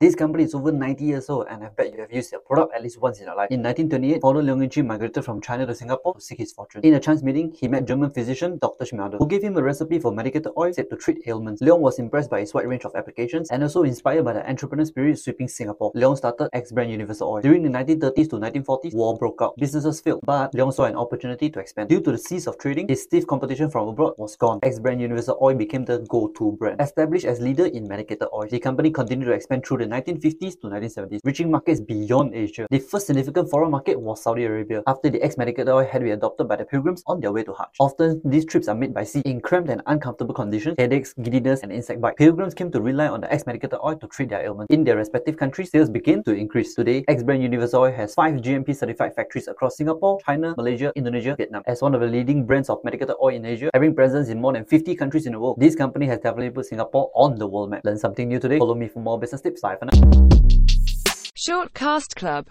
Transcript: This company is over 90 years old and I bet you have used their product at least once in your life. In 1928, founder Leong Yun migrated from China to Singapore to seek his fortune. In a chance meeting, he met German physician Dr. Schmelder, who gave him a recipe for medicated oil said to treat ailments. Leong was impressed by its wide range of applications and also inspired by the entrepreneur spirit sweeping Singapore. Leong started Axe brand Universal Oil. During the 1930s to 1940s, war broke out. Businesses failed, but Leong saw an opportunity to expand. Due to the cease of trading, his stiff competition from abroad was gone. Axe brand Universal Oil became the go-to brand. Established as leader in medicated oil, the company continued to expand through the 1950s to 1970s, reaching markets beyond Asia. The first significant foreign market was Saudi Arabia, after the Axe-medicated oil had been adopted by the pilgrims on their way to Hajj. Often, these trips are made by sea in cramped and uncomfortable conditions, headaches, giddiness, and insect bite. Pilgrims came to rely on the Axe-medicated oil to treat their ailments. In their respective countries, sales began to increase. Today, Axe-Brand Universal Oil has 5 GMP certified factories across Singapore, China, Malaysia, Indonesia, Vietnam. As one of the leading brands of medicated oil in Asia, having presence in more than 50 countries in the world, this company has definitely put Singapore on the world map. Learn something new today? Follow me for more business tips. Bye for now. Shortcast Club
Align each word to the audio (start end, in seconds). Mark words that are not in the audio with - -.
This 0.00 0.14
company 0.14 0.44
is 0.44 0.54
over 0.54 0.70
90 0.70 1.02
years 1.04 1.28
old 1.28 1.48
and 1.50 1.64
I 1.64 1.70
bet 1.70 1.92
you 1.92 2.00
have 2.02 2.12
used 2.12 2.30
their 2.30 2.38
product 2.38 2.72
at 2.72 2.84
least 2.84 3.00
once 3.00 3.18
in 3.18 3.26
your 3.26 3.34
life. 3.34 3.50
In 3.50 3.64
1928, 3.64 4.20
founder 4.22 4.42
Leong 4.42 4.76
Yun 4.76 4.86
migrated 4.86 5.24
from 5.24 5.40
China 5.40 5.66
to 5.66 5.74
Singapore 5.74 6.14
to 6.14 6.20
seek 6.20 6.38
his 6.38 6.52
fortune. 6.52 6.82
In 6.84 6.94
a 6.94 7.00
chance 7.00 7.20
meeting, 7.20 7.50
he 7.50 7.66
met 7.66 7.84
German 7.84 8.10
physician 8.10 8.58
Dr. 8.62 8.84
Schmelder, 8.84 9.18
who 9.18 9.26
gave 9.26 9.42
him 9.42 9.56
a 9.56 9.60
recipe 9.60 9.98
for 9.98 10.12
medicated 10.12 10.52
oil 10.56 10.72
said 10.72 10.88
to 10.90 10.96
treat 10.96 11.26
ailments. 11.26 11.60
Leong 11.62 11.80
was 11.80 11.98
impressed 11.98 12.30
by 12.30 12.38
its 12.38 12.54
wide 12.54 12.68
range 12.68 12.84
of 12.84 12.94
applications 12.94 13.50
and 13.50 13.60
also 13.60 13.82
inspired 13.82 14.24
by 14.24 14.34
the 14.34 14.48
entrepreneur 14.48 14.84
spirit 14.84 15.18
sweeping 15.18 15.48
Singapore. 15.48 15.92
Leong 15.94 16.16
started 16.16 16.48
Axe 16.52 16.70
brand 16.70 16.92
Universal 16.92 17.28
Oil. 17.28 17.42
During 17.42 17.64
the 17.64 17.68
1930s 17.68 18.30
to 18.30 18.36
1940s, 18.36 18.94
war 18.94 19.18
broke 19.18 19.42
out. 19.42 19.56
Businesses 19.56 20.00
failed, 20.00 20.20
but 20.22 20.52
Leong 20.52 20.72
saw 20.72 20.84
an 20.84 20.94
opportunity 20.94 21.50
to 21.50 21.58
expand. 21.58 21.88
Due 21.88 22.00
to 22.02 22.12
the 22.12 22.18
cease 22.18 22.46
of 22.46 22.56
trading, 22.58 22.86
his 22.86 23.02
stiff 23.02 23.26
competition 23.26 23.68
from 23.68 23.88
abroad 23.88 24.14
was 24.16 24.36
gone. 24.36 24.60
Axe 24.62 24.78
brand 24.78 25.00
Universal 25.00 25.38
Oil 25.42 25.56
became 25.56 25.84
the 25.84 26.06
go-to 26.08 26.52
brand. 26.52 26.80
Established 26.80 27.24
as 27.24 27.40
leader 27.40 27.66
in 27.66 27.88
medicated 27.88 28.28
oil, 28.32 28.46
the 28.48 28.60
company 28.60 28.92
continued 28.92 29.26
to 29.26 29.32
expand 29.32 29.66
through 29.66 29.78
the 29.78 29.87
1950s 29.88 30.60
to 30.60 30.68
1970s, 30.68 31.20
reaching 31.24 31.50
markets 31.50 31.80
beyond 31.80 32.34
Asia. 32.34 32.66
The 32.70 32.78
first 32.78 33.06
significant 33.06 33.50
foreign 33.50 33.70
market 33.70 34.00
was 34.00 34.22
Saudi 34.22 34.44
Arabia, 34.44 34.82
after 34.86 35.10
the 35.10 35.22
Axe-medicated 35.22 35.68
oil 35.68 35.86
had 35.86 36.02
been 36.02 36.12
adopted 36.12 36.48
by 36.48 36.56
the 36.56 36.64
pilgrims 36.64 37.02
on 37.06 37.20
their 37.20 37.32
way 37.32 37.44
to 37.44 37.52
Hajj. 37.52 37.76
Often, 37.80 38.20
these 38.24 38.44
trips 38.44 38.68
are 38.68 38.74
made 38.74 38.94
by 38.94 39.04
sea 39.04 39.22
in 39.24 39.40
cramped 39.40 39.70
and 39.70 39.82
uncomfortable 39.86 40.34
conditions, 40.34 40.76
headaches, 40.78 41.14
giddiness, 41.14 41.62
and 41.62 41.72
insect 41.72 42.00
bite. 42.00 42.16
Pilgrims 42.16 42.54
came 42.54 42.70
to 42.70 42.80
rely 42.80 43.08
on 43.08 43.20
the 43.20 43.32
Axe-medicated 43.32 43.78
oil 43.82 43.96
to 43.96 44.06
treat 44.08 44.28
their 44.28 44.44
ailments. 44.44 44.72
In 44.72 44.84
their 44.84 44.96
respective 44.96 45.36
countries, 45.36 45.70
sales 45.70 45.90
began 45.90 46.22
to 46.24 46.32
increase. 46.32 46.74
Today, 46.74 47.04
Axe-Brand 47.08 47.42
Universal 47.42 47.82
Oil 47.82 47.92
has 47.92 48.14
5 48.14 48.34
GMP 48.34 48.76
certified 48.76 49.14
factories 49.14 49.48
across 49.48 49.76
Singapore, 49.76 50.18
China, 50.24 50.54
Malaysia, 50.56 50.92
Indonesia, 50.96 51.34
Vietnam. 51.36 51.62
As 51.66 51.82
one 51.82 51.94
of 51.94 52.00
the 52.00 52.06
leading 52.06 52.44
brands 52.44 52.68
of 52.68 52.82
medicated 52.84 53.16
oil 53.22 53.34
in 53.34 53.44
Asia, 53.44 53.70
having 53.74 53.94
presence 53.94 54.28
in 54.28 54.40
more 54.40 54.52
than 54.52 54.64
50 54.64 54.94
countries 54.96 55.26
in 55.26 55.32
the 55.32 55.40
world, 55.40 55.56
this 55.58 55.74
company 55.74 56.06
has 56.06 56.18
definitely 56.18 56.50
put 56.50 56.66
Singapore 56.66 57.10
on 57.14 57.36
the 57.36 57.46
world 57.46 57.70
map. 57.70 57.82
Learn 57.84 57.98
something 57.98 58.28
new 58.28 58.38
today? 58.38 58.58
Follow 58.58 58.74
me 58.74 58.88
for 58.88 59.00
more 59.00 59.18
business 59.18 59.40
tips. 59.40 59.60
Bye 59.60 59.77
for 59.78 59.84
now. 59.86 60.28
Shortcast 61.36 62.14
Club 62.16 62.46